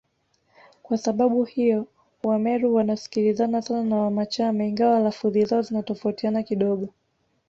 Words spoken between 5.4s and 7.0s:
zao zinatofautiana kidogo